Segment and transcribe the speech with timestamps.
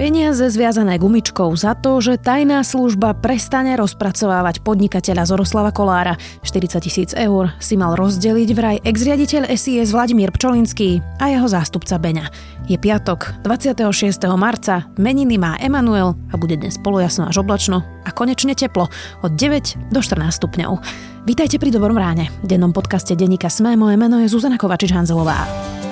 [0.00, 6.16] Peniaze zviazané gumičkou za to, že tajná služba prestane rozpracovávať podnikateľa Zoroslava Kolára.
[6.40, 12.32] 40 tisíc eur si mal rozdeliť vraj ex-riaditeľ SIS Vladimír Pčolinský a jeho zástupca Beňa.
[12.64, 14.24] Je piatok, 26.
[14.40, 18.88] marca, meniny má Emanuel a bude dnes polojasno až oblačno a konečne teplo
[19.20, 20.80] od 9 do 14 stupňov.
[21.28, 22.32] Vítajte pri Dobrom ráne.
[22.40, 25.44] V dennom podcaste Denika Sme moje meno je Zuzana Kovačič-Hanzelová.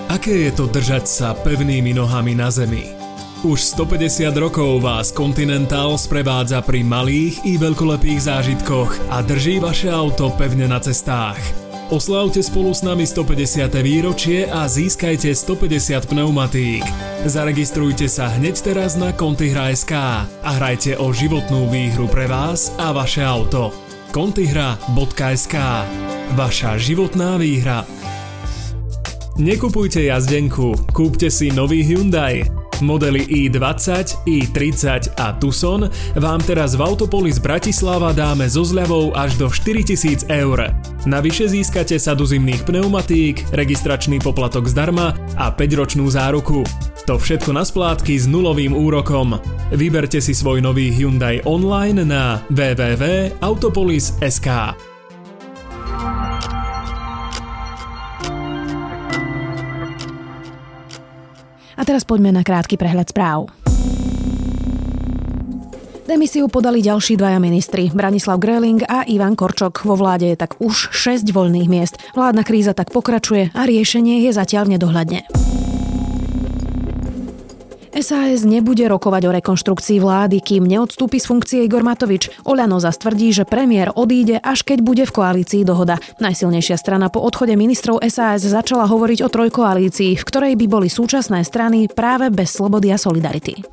[0.08, 2.97] Aké je to držať sa pevnými nohami na zemi?
[3.46, 10.34] Už 150 rokov vás Continental sprevádza pri malých i veľkolepých zážitkoch a drží vaše auto
[10.34, 11.38] pevne na cestách.
[11.94, 13.70] Oslavte spolu s nami 150.
[13.78, 16.82] výročie a získajte 150 pneumatík.
[17.30, 19.94] Zaregistrujte sa hneď teraz na Contihra.sk
[20.26, 23.70] a hrajte o životnú výhru pre vás a vaše auto.
[24.10, 25.54] Contihra.sk
[26.34, 27.86] Vaša životná výhra.
[29.38, 32.67] Nekupujte jazdenku, kúpte si nový Hyundai.
[32.82, 39.50] Modely i20, i30 a Tucson vám teraz v Autopolis Bratislava dáme so zľavou až do
[39.50, 40.68] 4000 eur.
[41.06, 46.66] Navyše získate sadu zimných pneumatík, registračný poplatok zdarma a 5-ročnú záruku.
[47.08, 49.40] To všetko na splátky s nulovým úrokom.
[49.72, 54.48] Vyberte si svoj nový Hyundai online na www.autopolis.sk.
[61.78, 63.46] A teraz poďme na krátky prehľad správ.
[66.08, 69.84] Demisiu podali ďalší dvaja ministri, Branislav Greling a Ivan Korčok.
[69.84, 72.00] Vo vláde je tak už 6 voľných miest.
[72.16, 75.20] Vládna kríza tak pokračuje a riešenie je zatiaľ v nedohľadne.
[77.96, 82.28] SAS nebude rokovať o rekonštrukcii vlády, kým neodstúpi z funkcie Igor Matovič.
[82.44, 85.96] Oľano zastvrdí, že premiér odíde, až keď bude v koalícii dohoda.
[86.20, 91.46] Najsilnejšia strana po odchode ministrov SAS začala hovoriť o trojkoalícii, v ktorej by boli súčasné
[91.46, 93.64] strany práve bez slobody a solidarity.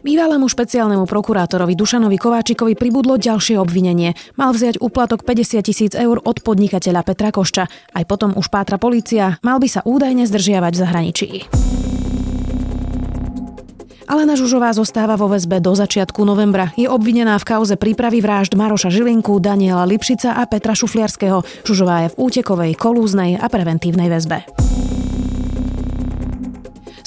[0.00, 4.16] Bývalému špeciálnemu prokurátorovi Dušanovi Kováčikovi pribudlo ďalšie obvinenie.
[4.40, 7.68] Mal vziať úplatok 50 tisíc eur od podnikateľa Petra Košča.
[7.68, 11.28] Aj potom už pátra policia, mal by sa údajne zdržiavať v zahraničí.
[14.10, 16.74] Alena Žužová zostáva vo väzbe do začiatku novembra.
[16.74, 21.46] Je obvinená v kauze prípravy vražd Maroša Žilinku, Daniela Lipšica a Petra Šufliarského.
[21.62, 24.59] Žužová je v útekovej, kolúznej a preventívnej väzbe.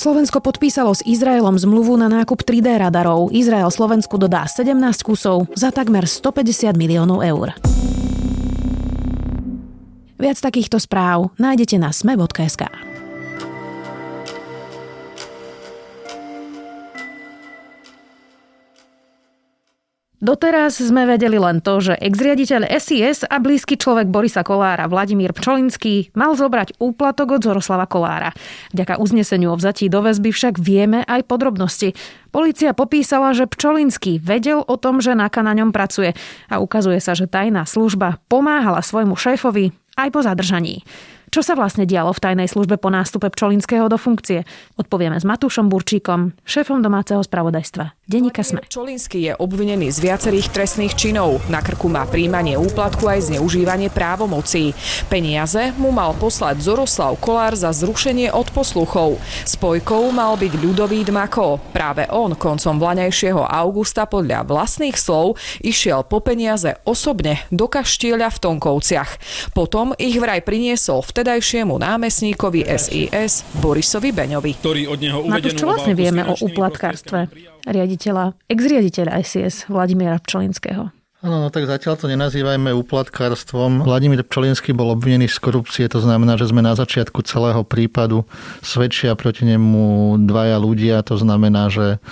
[0.03, 3.31] Slovensko podpísalo s Izraelom zmluvu na nákup 3D radarov.
[3.31, 7.56] Izrael Slovensku dodá 17 kusov za takmer 150 miliónov eur.
[10.19, 12.68] Viac takýchto správ nájdete na sme.sk.
[20.23, 26.16] Doteraz sme vedeli len to, že ex-riaditeľ SIS a blízky človek Borisa Kolára Vladimír Pčolinský
[26.16, 28.31] mal zobrať úplatok od Zoroslava Kolára.
[28.72, 31.91] Vďaka uzneseniu o vzatí do väzby však vieme aj podrobnosti.
[32.31, 36.16] Polícia popísala, že Pčolinský vedel o tom, že Naka na ňom pracuje
[36.47, 40.88] a ukazuje sa, že tajná služba pomáhala svojmu šéfovi aj po zadržaní.
[41.34, 44.46] Čo sa vlastne dialo v tajnej službe po nástupe Pčolinského do funkcie?
[44.78, 48.06] Odpovieme s Matúšom Burčíkom, šéfom domáceho spravodajstva.
[48.06, 48.62] Denika Sme.
[48.62, 51.42] Pčolinský je obvinený z viacerých trestných činov.
[51.50, 54.78] Na krku má príjmanie úplatku aj zneužívanie právomocí.
[55.10, 59.18] Peniaze mu mal poslať Zoroslav Kolár za zrušenie od posluchov.
[59.50, 61.58] Spojkou mal byť ľudový Dmako.
[61.74, 68.38] Práve on koncom vlaňajšieho augusta podľa vlastných slov išiel po peniaze osobne do kaštieľa v
[68.38, 69.12] Tonkovciach.
[69.58, 74.59] Potom ich vraj priniesol vtedy vtedajšiemu námestníkovi SIS Borisovi Beňovi.
[74.59, 77.31] Ktorý od neho Matúš, čo vlastne vieme o úplatkárstve
[77.63, 80.91] riaditeľa, ex-riaditeľa SIS Vladimíra Pčolinského?
[81.23, 83.88] Áno, no tak zatiaľ to nenazývajme úplatkárstvom.
[83.88, 88.28] Vladimír Pčolinský bol obvinený z korupcie, to znamená, že sme na začiatku celého prípadu
[88.59, 92.03] svedčia proti nemu dvaja ľudia, to znamená, že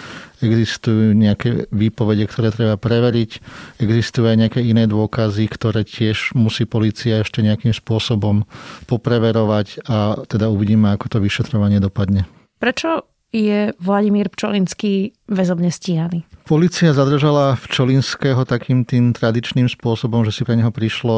[0.42, 3.42] existujú nejaké výpovede, ktoré treba preveriť,
[3.80, 8.50] existujú aj nejaké iné dôkazy, ktoré tiež musí policia ešte nejakým spôsobom
[8.90, 12.26] popreverovať a teda uvidíme, ako to vyšetrovanie dopadne.
[12.58, 16.28] Prečo je Vladimír Pčolinský väzobne stíhaný?
[16.52, 21.16] Polícia zadržala Včolinského takým tým tradičným spôsobom, že si pre neho prišlo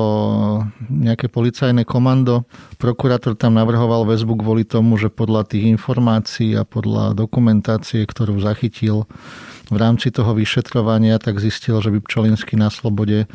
[0.94, 2.46] nejaké policajné komando.
[2.78, 9.10] Prokurátor tam navrhoval väzbu kvôli tomu, že podľa tých informácií a podľa dokumentácie, ktorú zachytil
[9.74, 13.26] v rámci toho vyšetrovania, tak zistil, že by Pčolinský na slobode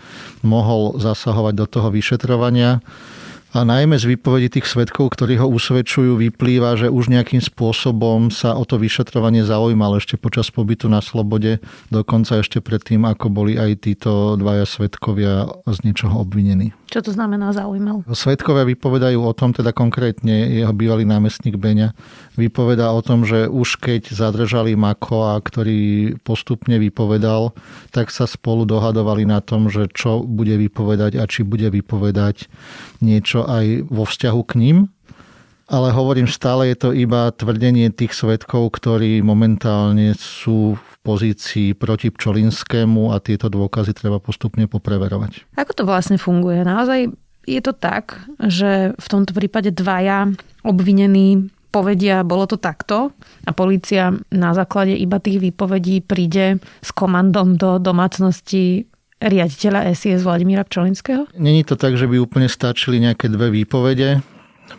[0.47, 2.79] mohol zasahovať do toho vyšetrovania
[3.49, 8.53] A najmä z výpovedí tých svetkov, ktorí ho usvedčujú, vyplýva, že už nejakým spôsobom sa
[8.53, 11.57] o to vyšetrovanie zaujímal ešte počas pobytu na slobode,
[11.89, 16.77] dokonca ešte predtým, ako boli aj títo dvaja svetkovia z niečoho obvinení.
[16.89, 18.05] Čo to znamená zaujímal?
[18.13, 21.93] Svetkovia vypovedajú o tom, teda konkrétne jeho bývalý námestník Beňa,
[22.37, 27.53] vypovedá o tom, že už keď zadržali Makoa, ktorý postupne vypovedal,
[27.93, 32.49] tak sa spolu dohadovali na tom, že čo bude vypovedať a či bude vypovedať
[33.05, 34.79] niečo aj vo vzťahu k ním.
[35.69, 42.09] Ale hovorím, stále je to iba tvrdenie tých svetkov, ktorí momentálne sú v pozícii proti
[42.09, 45.45] Pčolinskému a tieto dôkazy treba postupne popreverovať.
[45.61, 46.65] Ako to vlastne funguje?
[46.65, 47.13] Naozaj
[47.45, 50.33] je to tak, že v tomto prípade dvaja
[50.65, 53.13] obvinení povedia, bolo to takto
[53.45, 58.89] a policia na základe iba tých výpovedí príde s komandom do domácnosti
[59.19, 61.27] riaditeľa SIS Vladimíra Pčolinského?
[61.35, 64.23] Není to tak, že by úplne stačili nejaké dve výpovede.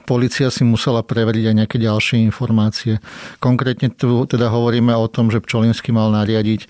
[0.06, 3.02] Polícia si musela preveriť aj nejaké ďalšie informácie.
[3.42, 6.70] Konkrétne tu teda hovoríme o tom, že Pčolinský mal nariadiť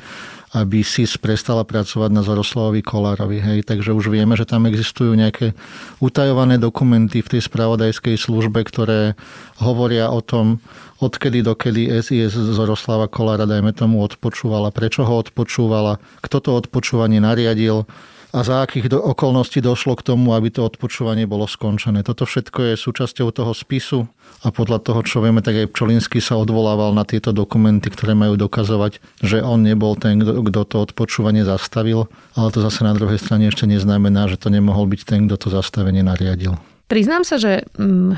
[0.49, 3.37] aby SIS prestala pracovať na Zoroslavovi Kolárovi.
[3.37, 3.69] Hej.
[3.69, 5.53] Takže už vieme, že tam existujú nejaké
[6.01, 9.13] utajované dokumenty v tej spravodajskej službe, ktoré
[9.61, 10.57] hovoria o tom,
[10.99, 17.87] odkedy dokedy SIS Zoroslava Kolára, dajme tomu, odpočúvala, prečo ho odpočúvala, kto to odpočúvanie nariadil,
[18.29, 22.05] a za akých do, okolností došlo k tomu, aby to odpočúvanie bolo skončené.
[22.05, 24.05] Toto všetko je súčasťou toho spisu
[24.45, 28.37] a podľa toho, čo vieme, tak aj Pčolinsky sa odvolával na tieto dokumenty, ktoré majú
[28.37, 32.05] dokazovať, že on nebol ten, kto to odpočúvanie zastavil,
[32.37, 35.47] ale to zase na druhej strane ešte neznamená, že to nemohol byť ten, kto to
[35.49, 36.61] zastavenie nariadil.
[36.85, 38.13] Priznám sa, že mm,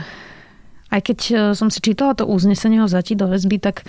[0.91, 3.87] aj keď e, som si čítala to uznesenie o zati do väzby, tak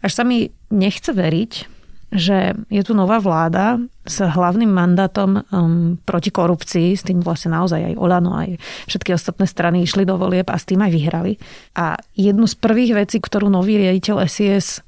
[0.00, 1.77] až sa mi nechce veriť,
[2.08, 3.76] že je tu nová vláda
[4.08, 8.56] s hlavným mandátom um, proti korupcii, s tým vlastne naozaj aj Olano, aj
[8.88, 11.36] všetky ostatné strany išli do volieb a s tým aj vyhrali.
[11.76, 14.80] A jednu z prvých vecí, ktorú nový riaditeľ SIS,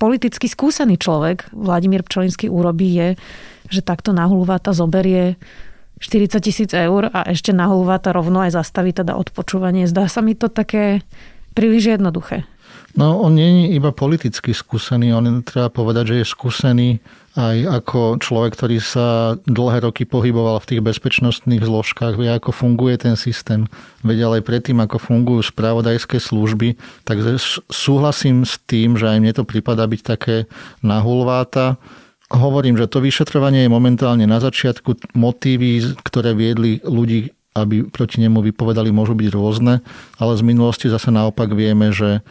[0.00, 3.08] politicky skúsený človek, Vladimír Pčolinský urobí, je,
[3.68, 5.36] že takto nahulváta zoberie
[6.02, 9.86] 40 tisíc eur a ešte nahulváta rovno aj zastaví teda odpočúvanie.
[9.86, 11.06] Zdá sa mi to také
[11.54, 12.48] príliš jednoduché.
[12.92, 16.88] No on nie je iba politicky skúsený, on treba povedať, že je skúsený
[17.32, 23.00] aj ako človek, ktorý sa dlhé roky pohyboval v tých bezpečnostných zložkách, vie, ako funguje
[23.00, 23.64] ten systém,
[24.04, 26.76] vedel aj predtým, ako fungujú spravodajské služby,
[27.08, 27.40] takže
[27.72, 30.36] súhlasím s tým, že aj mne to prípada byť také
[30.84, 31.80] nahulváta.
[32.28, 35.16] Hovorím, že to vyšetrovanie je momentálne na začiatku.
[35.16, 39.84] Motívy, ktoré viedli ľudí aby proti nemu vypovedali, môžu byť rôzne,
[40.16, 42.24] ale z minulosti zase naopak vieme, že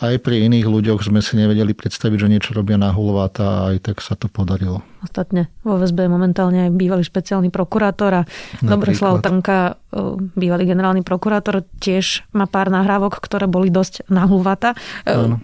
[0.00, 3.92] aj pri iných ľuďoch sme si nevedeli predstaviť, že niečo robia na hulváta a aj
[3.92, 4.80] tak sa to podarilo.
[5.00, 8.22] Ostatne vo väzbe je momentálne aj bývalý špeciálny prokurátor a
[8.60, 9.80] Dobroslav Trnka,
[10.36, 14.76] bývalý generálny prokurátor, tiež má pár nahrávok, ktoré boli dosť nahulvata.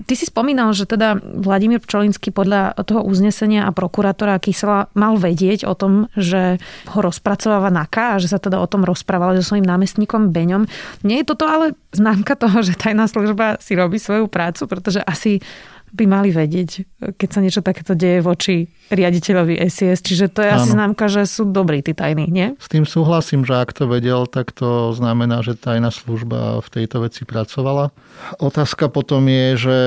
[0.07, 5.65] Ty si spomínal, že teda Vladimír Pčolinský podľa toho uznesenia a prokurátora Kysela mal vedieť
[5.67, 6.61] o tom, že
[6.93, 10.69] ho rozpracováva NAKA a že sa teda o tom rozprávali so svojím námestníkom Beňom.
[11.03, 15.41] Nie je toto ale známka toho, že tajná služba si robí svoju prácu, pretože asi
[15.93, 16.71] by mali vedieť,
[17.17, 20.03] keď sa niečo takéto deje voči riaditeľovi SIS.
[20.03, 20.59] Čiže to je Áno.
[20.59, 22.55] asi známka, že sú dobrí tí tajní, nie?
[22.59, 27.07] S tým súhlasím, že ak to vedel, tak to znamená, že tajná služba v tejto
[27.07, 27.95] veci pracovala.
[28.43, 29.79] Otázka potom je, že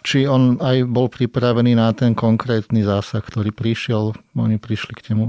[0.00, 4.16] či on aj bol pripravený na ten konkrétny zásah, ktorý prišiel.
[4.36, 5.28] Oni prišli k nemu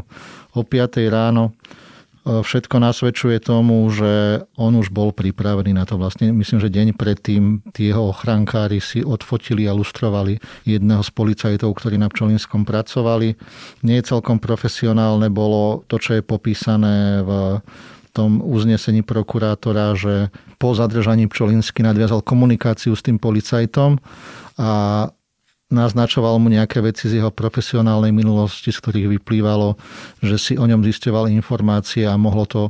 [0.56, 1.52] o 5 ráno
[2.22, 5.98] všetko nasvedčuje tomu, že on už bol pripravený na to.
[5.98, 11.74] Vlastne myslím, že deň predtým tí jeho ochránkári si odfotili a lustrovali jedného z policajtov,
[11.74, 13.34] ktorí na Pčolinskom pracovali.
[13.82, 17.62] Nie celkom profesionálne bolo to, čo je popísané v
[18.12, 23.98] tom uznesení prokurátora, že po zadržaní Pčolinsky nadviazal komunikáciu s tým policajtom
[24.60, 24.70] a
[25.72, 29.80] naznačoval mu nejaké veci z jeho profesionálnej minulosti, z ktorých vyplývalo,
[30.20, 32.62] že si o ňom zisťoval informácie a mohlo to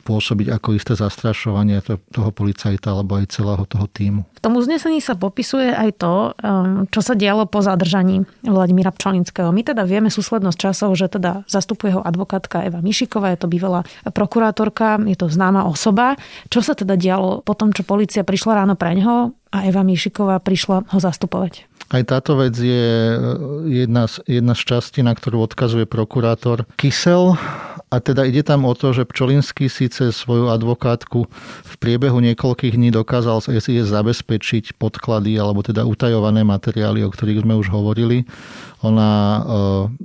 [0.00, 4.22] pôsobiť ako isté zastrašovanie toho policajta alebo aj celého toho týmu.
[4.26, 9.52] V tom uznesení sa popisuje aj to, um, čo sa dialo po zadržaní Vladimíra Pčolinského.
[9.52, 13.84] My teda vieme súslednosť časov, že teda zastupuje ho advokátka Eva Mišiková, je to bývalá
[14.02, 16.16] prokurátorka, je to známa osoba.
[16.48, 20.38] Čo sa teda dialo po tom, čo policia prišla ráno pre ňoho a Eva Mišiková
[20.38, 21.66] prišla ho zastupovať?
[21.90, 22.86] Aj táto vec je
[23.66, 27.34] jedna z, jedna z častí, na ktorú odkazuje prokurátor Kysel.
[27.90, 31.26] A teda ide tam o to, že Pčolinský síce svoju advokátku
[31.66, 37.42] v priebehu niekoľkých dní dokázal z SIS zabezpečiť podklady alebo teda utajované materiály, o ktorých
[37.42, 38.22] sme už hovorili.
[38.86, 39.40] Ona e,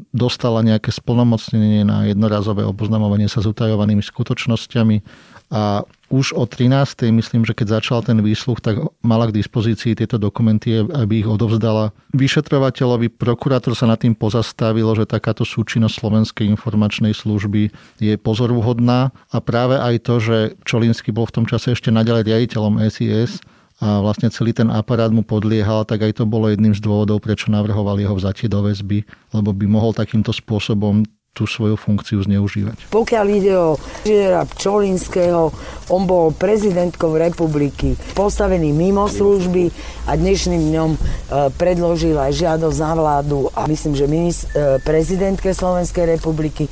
[0.09, 5.05] dostala nejaké splnomocnenie na jednorazové oboznamovanie sa s utajovanými skutočnosťami
[5.53, 7.09] a už o 13.
[7.09, 11.93] myslím, že keď začal ten výsluch, tak mala k dispozícii tieto dokumenty, aby ich odovzdala
[12.13, 13.09] vyšetrovateľovi.
[13.09, 19.81] Prokurátor sa nad tým pozastavilo, že takáto súčinnosť Slovenskej informačnej služby je pozoruhodná a práve
[19.81, 23.41] aj to, že Čolinsky bol v tom čase ešte naďalej riaditeľom SIS,
[23.83, 27.51] a vlastne celý ten aparát mu podliehal, tak aj to bolo jedným z dôvodov, prečo
[27.51, 29.03] navrhoval jeho vzatie do väzby,
[29.35, 31.03] lebo by mohol takýmto spôsobom
[31.35, 32.87] tú svoju funkciu zneužívať.
[32.87, 33.75] Pokiaľ ide o
[34.07, 35.51] inžiniera Pčolinského,
[35.91, 39.67] on bol prezidentkou republiky, postavený mimo služby
[40.07, 40.99] a dnešným dňom e,
[41.59, 46.71] predložil aj žiadosť na vládu a myslím, že minist- e, prezidentke Slovenskej republiky,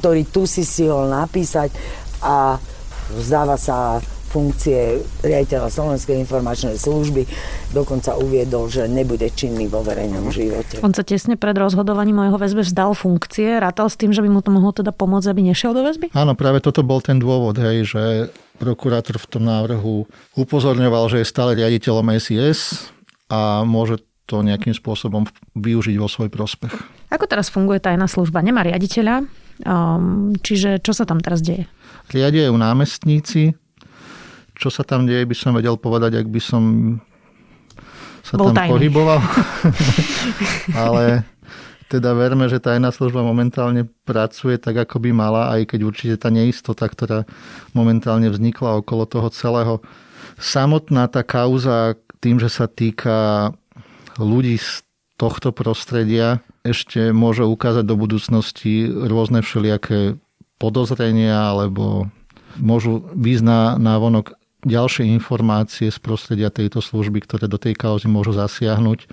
[0.00, 1.68] ktorý tu si stihol napísať
[2.24, 2.56] a
[3.12, 7.24] vzdáva sa funkcie riaditeľa Slovenskej informačnej služby
[7.72, 10.84] dokonca uviedol, že nebude činný vo verejnom živote.
[10.84, 14.28] On sa tesne pred rozhodovaním o jeho väzbe vzdal funkcie, rátal s tým, že by
[14.28, 16.12] mu to mohlo teda pomôcť, aby nešiel do väzby?
[16.12, 18.02] Áno, práve toto bol ten dôvod, hej, že
[18.60, 20.04] prokurátor v tom návrhu
[20.36, 22.90] upozorňoval, že je stále riaditeľom SIS
[23.32, 25.24] a môže to nejakým spôsobom
[25.56, 26.74] využiť vo svoj prospech.
[27.08, 28.44] Ako teraz funguje tajná služba?
[28.44, 29.24] Nemá riaditeľa,
[29.64, 31.64] um, čiže čo sa tam teraz deje?
[32.12, 33.56] Riadia ju námestníci,
[34.58, 36.62] čo sa tam deje, by som vedel povedať, ak by som
[38.26, 38.72] sa Bol tam tajný.
[38.76, 39.20] pohyboval.
[40.84, 41.24] Ale
[41.88, 46.28] teda verme, že tajná služba momentálne pracuje tak, ako by mala, aj keď určite tá
[46.28, 47.24] neistota, ktorá
[47.72, 49.74] momentálne vznikla okolo toho celého.
[50.36, 53.50] Samotná tá kauza tým, že sa týka
[54.20, 54.84] ľudí z
[55.16, 60.20] tohto prostredia, ešte môže ukázať do budúcnosti rôzne všelijaké
[60.60, 62.10] podozrenia alebo
[62.58, 68.34] môžu výsť na návonok ďalšie informácie z prostredia tejto služby, ktoré do tej kauzy môžu
[68.34, 69.06] zasiahnuť.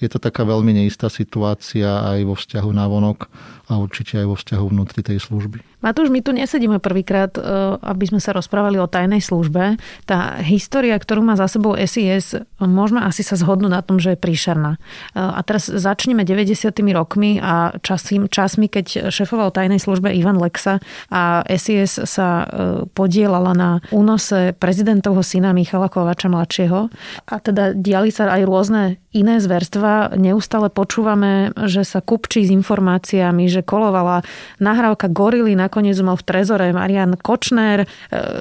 [0.00, 3.28] Je to taká veľmi neistá situácia aj vo vzťahu na vonok
[3.66, 5.58] a určite aj vo vzťahu vnútri tej služby.
[5.82, 7.40] Matúš, my tu nesedíme prvýkrát, e,
[7.78, 9.78] aby sme sa rozprávali o tajnej službe.
[10.08, 14.18] Tá história, ktorú má za sebou SIS, môžeme asi sa zhodnúť na tom, že je
[14.18, 14.78] príšerná.
[14.78, 16.74] E, a teraz začneme 90.
[16.94, 22.46] rokmi a časím, časmi, keď šefoval tajnej službe Ivan Lexa a SIS sa e,
[22.90, 26.90] podielala na únose prezidentovho syna Michala Kovača mladšieho.
[27.30, 28.82] A teda diali sa aj rôzne
[29.16, 29.85] iné zverstva.
[30.16, 34.24] Neustále počúvame, že sa kupčí s informáciami, že kolovala
[34.58, 37.86] nahrávka Gorily na nakoniec mal v trezore Marian Kočner, e,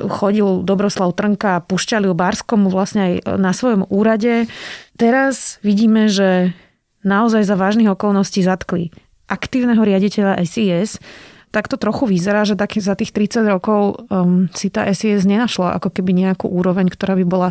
[0.07, 4.45] chodil Dobroslav Trnka a pušťali ho Barskomu vlastne aj na svojom úrade.
[4.95, 6.53] Teraz vidíme, že
[7.01, 8.93] naozaj za vážnych okolností zatkli
[9.25, 11.01] aktívneho riaditeľa SIS,
[11.49, 15.81] tak to trochu vyzerá, že taký za tých 30 rokov um, si tá SIS nenašla
[15.81, 17.49] ako keby nejakú úroveň, ktorá by bola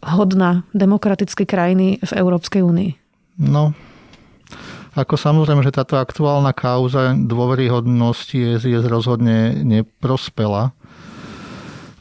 [0.00, 3.01] hodná demokratickej krajiny v Európskej únii.
[3.40, 3.72] No,
[4.92, 10.76] ako samozrejme, že táto aktuálna kauza dôveryhodnosti SIS rozhodne neprospela.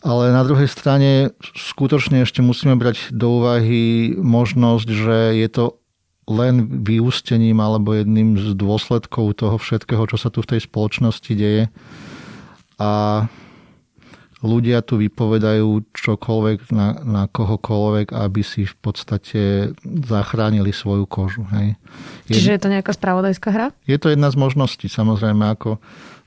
[0.01, 5.65] Ale na druhej strane skutočne ešte musíme brať do úvahy možnosť, že je to
[6.25, 11.69] len vyústením alebo jedným z dôsledkov toho všetkého, čo sa tu v tej spoločnosti deje.
[12.81, 13.23] A
[14.41, 19.41] ľudia tu vypovedajú čokoľvek na, na kohokoľvek, aby si v podstate
[19.85, 21.45] zachránili svoju kožu.
[21.53, 21.77] Hej.
[22.25, 23.67] Je, Čiže je to nejaká spravodajská hra?
[23.85, 25.45] Je to jedna z možností, samozrejme.
[25.53, 25.77] Ako,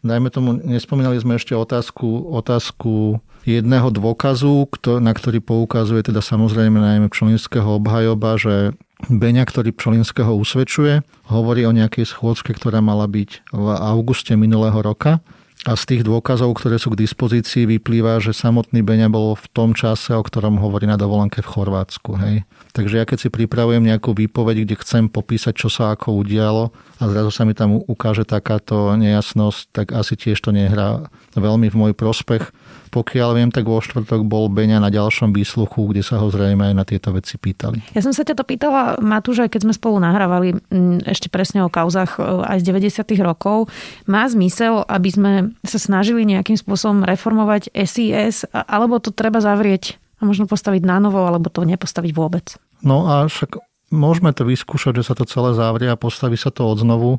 [0.06, 4.70] dajme tomu, nespomínali sme ešte otázku, otázku jedného dôkazu,
[5.02, 8.72] na ktorý poukazuje teda samozrejme najmä Pčolinského obhajoba, že
[9.04, 15.20] Beňa, ktorý Pčolinského usvedčuje, hovorí o nejakej schôdzke, ktorá mala byť v auguste minulého roka
[15.64, 19.72] a z tých dôkazov, ktoré sú k dispozícii, vyplýva, že samotný Beňa bol v tom
[19.72, 22.20] čase, o ktorom hovorí na dovolenke v Chorvátsku.
[22.20, 22.44] Hej.
[22.76, 26.68] Takže ja keď si pripravujem nejakú výpoveď, kde chcem popísať, čo sa ako udialo
[27.00, 31.78] a zrazu sa mi tam ukáže takáto nejasnosť, tak asi tiež to nehrá veľmi v
[31.80, 32.52] môj prospech.
[32.94, 36.74] Pokiaľ viem, tak vo štvrtok bol Beňa na ďalšom výsluchu, kde sa ho zrejme aj
[36.78, 37.82] na tieto veci pýtali.
[37.90, 40.54] Ja som sa ťa to pýtala, Matúš, aj keď sme spolu nahrávali
[41.02, 43.18] ešte presne o kauzach e, aj z 90.
[43.26, 43.66] rokov.
[44.06, 45.32] Má zmysel, aby sme
[45.66, 51.26] sa snažili nejakým spôsobom reformovať SIS, alebo to treba zavrieť a možno postaviť na novo,
[51.26, 52.54] alebo to nepostaviť vôbec?
[52.86, 53.58] No a však
[53.90, 57.18] môžeme to vyskúšať, že sa to celé zavrie a postaví sa to odznovu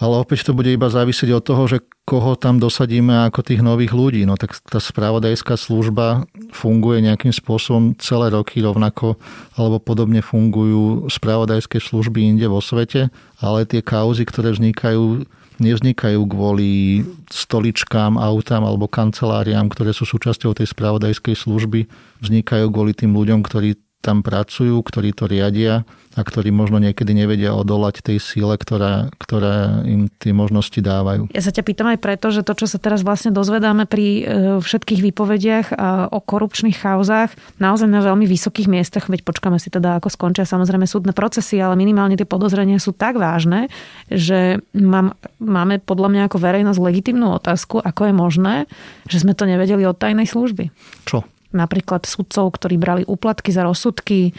[0.00, 3.92] ale opäť to bude iba závisieť od toho, že koho tam dosadíme ako tých nových
[3.92, 4.24] ľudí.
[4.24, 9.20] No tak tá spravodajská služba funguje nejakým spôsobom celé roky rovnako,
[9.54, 13.12] alebo podobne fungujú spravodajské služby inde vo svete,
[13.44, 15.28] ale tie kauzy, ktoré vznikajú,
[15.60, 21.86] nevznikajú kvôli stoličkám, autám alebo kanceláriám, ktoré sú súčasťou tej spravodajskej služby.
[22.24, 25.84] Vznikajú kvôli tým ľuďom, ktorí tam pracujú, ktorí to riadia
[26.18, 31.30] a ktorí možno niekedy nevedia odolať tej síle, ktorá, ktorá im tie možnosti dávajú.
[31.30, 34.22] Ja sa ťa pýtam aj preto, že to, čo sa teraz vlastne dozvedáme pri e,
[34.58, 35.66] všetkých výpovediach
[36.10, 37.30] o korupčných chauzách,
[37.62, 41.78] naozaj na veľmi vysokých miestach, veď počkáme si teda, ako skončia samozrejme súdne procesy, ale
[41.78, 43.70] minimálne tie podozrenia sú tak vážne,
[44.10, 48.54] že mám, máme podľa mňa ako verejnosť legitimnú otázku, ako je možné,
[49.06, 50.74] že sme to nevedeli od tajnej služby.
[51.06, 51.22] Čo?
[51.50, 54.32] Napríklad sudcov, ktorí brali úplatky za rozsudky, e,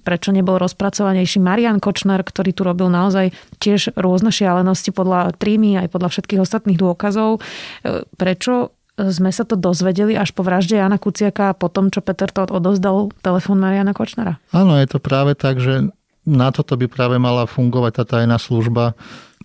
[0.00, 5.88] prečo nebol rozpracovanejší Marian Kočner, ktorý tu robil naozaj tiež rôzne šialenosti podľa trímy aj
[5.92, 7.40] podľa všetkých ostatných dôkazov.
[7.40, 12.28] E, prečo sme sa to dozvedeli až po vražde Jana Kuciaka a potom, čo Peter
[12.28, 14.36] Todt odozdal telefón Mariana Kočnera?
[14.52, 15.88] Áno, je to práve tak, že
[16.28, 18.92] na toto by práve mala fungovať tá tajná služba,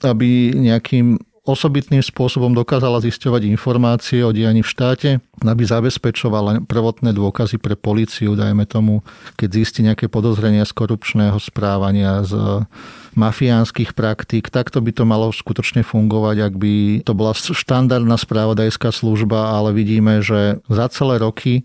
[0.03, 5.09] aby nejakým osobitným spôsobom dokázala zisťovať informácie o dianí v štáte,
[5.45, 9.05] aby zabezpečovala prvotné dôkazy pre policiu, dajme tomu,
[9.37, 12.65] keď zistí nejaké podozrenia z korupčného správania, z
[13.13, 16.73] mafiánskych praktík, takto by to malo skutočne fungovať, ak by
[17.05, 21.63] to bola štandardná správodajská služba, ale vidíme, že za celé roky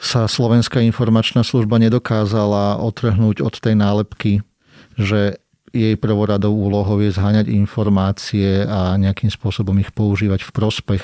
[0.00, 4.32] sa Slovenská informačná služba nedokázala otrhnúť od tej nálepky,
[4.96, 5.36] že
[5.70, 11.02] jej prvoradou úlohou je zháňať informácie a nejakým spôsobom ich používať v prospech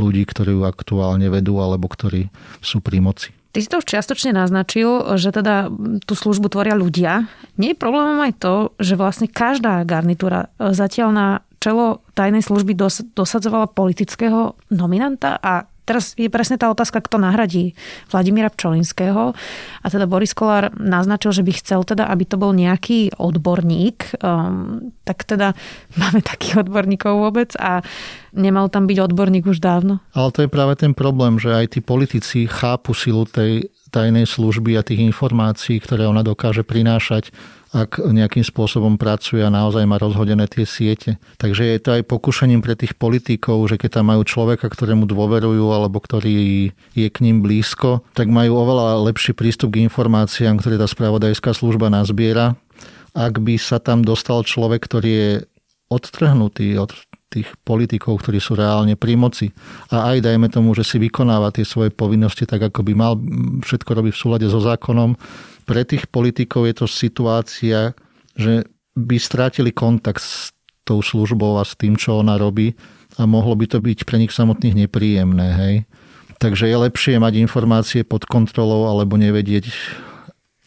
[0.00, 2.32] ľudí, ktorí ju aktuálne vedú alebo ktorí
[2.64, 3.30] sú pri moci.
[3.56, 5.72] Ty si to už čiastočne naznačil, že teda
[6.04, 7.24] tú službu tvoria ľudia.
[7.56, 12.76] Nie je problémom aj to, že vlastne každá garnitúra zatiaľ na čelo tajnej služby
[13.16, 17.78] dosadzovala politického nominanta a Teraz je presne tá otázka, kto nahradí
[18.10, 19.38] Vladimíra Pčolinského.
[19.80, 24.18] A teda Boris Kolár naznačil, že by chcel teda, aby to bol nejaký odborník.
[24.18, 25.54] Um, tak teda
[26.02, 27.86] máme takých odborníkov vôbec a
[28.34, 30.02] nemal tam byť odborník už dávno.
[30.10, 34.74] Ale to je práve ten problém, že aj tí politici chápu silu tej tajnej služby
[34.76, 37.30] a tých informácií, ktoré ona dokáže prinášať
[37.74, 41.18] ak nejakým spôsobom pracuje a naozaj má rozhodené tie siete.
[41.36, 45.66] Takže je to aj pokušením pre tých politikov, že keď tam majú človeka, ktorému dôverujú
[45.74, 50.86] alebo ktorý je k ním blízko, tak majú oveľa lepší prístup k informáciám, ktoré tá
[50.86, 52.54] spravodajská služba nazbiera.
[53.16, 55.30] Ak by sa tam dostal človek, ktorý je
[55.86, 56.90] odtrhnutý od
[57.26, 59.50] tých politikov, ktorí sú reálne pri moci.
[59.90, 63.18] A aj dajme tomu, že si vykonáva tie svoje povinnosti tak, ako by mal
[63.66, 65.18] všetko robiť v súlade so zákonom,
[65.66, 67.92] pre tých politikov je to situácia,
[68.38, 70.54] že by strátili kontakt s
[70.86, 72.78] tou službou a s tým, čo ona robí
[73.18, 75.48] a mohlo by to byť pre nich samotných nepríjemné.
[75.58, 75.74] Hej?
[76.38, 79.66] Takže je lepšie mať informácie pod kontrolou alebo nevedieť,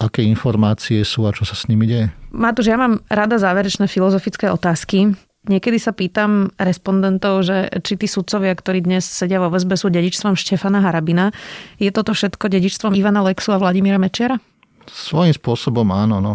[0.04, 2.12] aké informácie sú a čo sa s nimi deje.
[2.36, 5.16] Matúš, ja mám rada záverečné filozofické otázky.
[5.50, 10.38] Niekedy sa pýtam respondentov, že či tí sudcovia, ktorí dnes sedia vo väzbe, sú dedičstvom
[10.38, 11.34] Štefana Harabina.
[11.82, 14.38] Je toto všetko dedičstvom Ivana Lexu a Vladimíra Mečiara?
[14.86, 16.22] Svojím spôsobom áno.
[16.22, 16.34] No.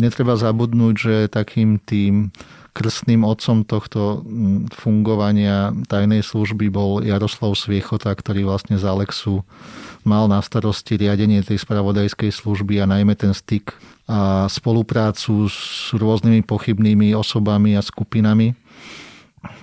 [0.00, 2.32] Netreba zabudnúť, že takým tým
[2.74, 9.46] krstným otcom tohto mm, fungovania tajnej služby bol Jaroslav Sviechota, ktorý vlastne z Alexu
[10.02, 13.72] mal na starosti riadenie tej spravodajskej služby a najmä ten styk
[14.04, 18.52] a spoluprácu s rôznymi pochybnými osobami a skupinami.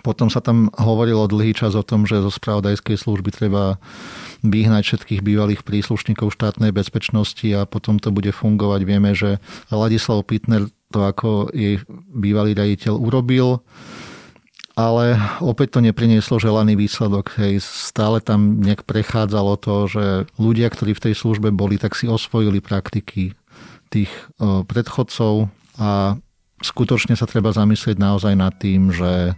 [0.01, 3.77] Potom sa tam hovorilo dlhý čas o tom, že zo spravodajskej služby treba
[4.41, 8.81] vyhnať všetkých bývalých príslušníkov štátnej bezpečnosti a potom to bude fungovať.
[8.85, 9.37] Vieme, že
[9.69, 11.79] Ladislav Pitner to ako jej
[12.11, 13.63] bývalý raditeľ urobil,
[14.75, 17.35] ale opäť to neprinieslo želaný výsledok.
[17.39, 20.03] Hej, stále tam nejak prechádzalo to, že
[20.35, 23.35] ľudia, ktorí v tej službe boli, tak si osvojili praktiky
[23.91, 26.15] tých predchodcov a
[26.63, 29.35] skutočne sa treba zamyslieť naozaj nad tým, že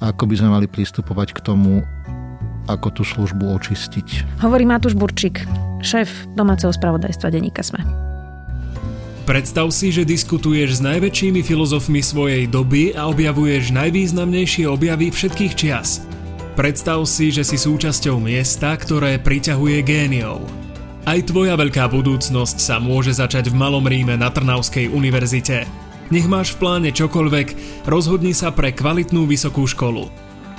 [0.00, 1.84] ako by sme mali pristupovať k tomu,
[2.70, 4.38] ako tú službu očistiť.
[4.40, 5.44] Hovorí Matúš Burčík,
[5.82, 8.11] šéf domáceho spravodajstva Deníka Sme.
[9.22, 16.02] Predstav si, že diskutuješ s najväčšími filozofmi svojej doby a objavuješ najvýznamnejšie objavy všetkých čias.
[16.58, 20.42] Predstav si, že si súčasťou miesta, ktoré priťahuje géniov.
[21.06, 25.70] Aj tvoja veľká budúcnosť sa môže začať v Malom Ríme na Trnavskej univerzite.
[26.10, 27.48] Nech máš v pláne čokoľvek,
[27.86, 30.10] rozhodni sa pre kvalitnú vysokú školu.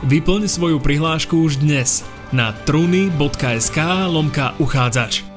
[0.07, 5.32] Vyplň svoju prihlášku už dnes na truny.sk lomka uchádzač.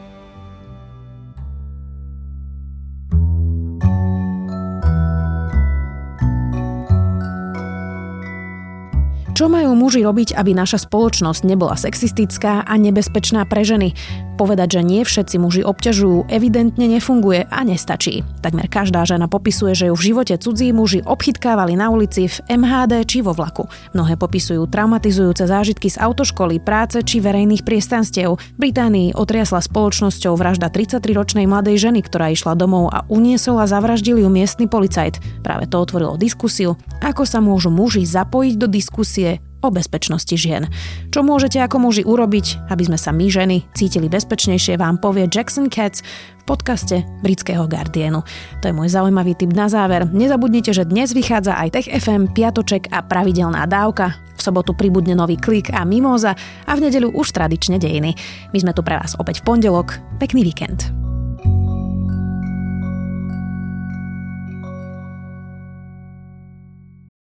[9.37, 13.92] Čo majú muži robiť, aby naša spoločnosť nebola sexistická a nebezpečná pre ženy?
[14.37, 18.20] Povedať, že nie všetci muži obťažujú, evidentne nefunguje a nestačí.
[18.44, 23.09] Takmer každá žena popisuje, že ju v živote cudzí muži obchytkávali na ulici, v MHD
[23.09, 23.68] či vo vlaku.
[23.96, 28.37] Mnohé popisujú traumatizujúce zážitky z autoškoly, práce či verejných priestanstiev.
[28.61, 34.29] Británii otriasla spoločnosťou vražda 33-ročnej mladej ženy, ktorá išla domov a uniesol a zavraždil ju
[34.29, 35.20] miestny policajt.
[35.40, 40.69] Práve to otvorilo diskusiu, ako sa môžu muži zapojiť do diskusie o bezpečnosti žien.
[41.12, 45.73] Čo môžete ako muži urobiť, aby sme sa my ženy cítili bezpečnejšie, vám povie Jackson
[45.73, 46.05] Katz
[46.40, 48.23] v podcaste britského Guardianu.
[48.61, 50.07] To je môj zaujímavý tip na záver.
[50.11, 54.19] Nezabudnite, že dnes vychádza aj Tech FM, Piatoček a pravidelná dávka.
[54.37, 56.37] V sobotu pribudne nový klik a mimoza
[56.69, 58.14] a v nedeľu už tradične dejiny.
[58.53, 59.99] My sme tu pre vás opäť v pondelok.
[60.21, 61.06] Pekný víkend.